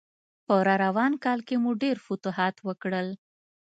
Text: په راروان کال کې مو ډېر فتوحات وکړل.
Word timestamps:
په 0.45 0.55
راروان 0.67 1.13
کال 1.23 1.39
کې 1.47 1.55
مو 1.63 1.71
ډېر 1.83 1.97
فتوحات 2.05 2.55
وکړل. 2.67 3.07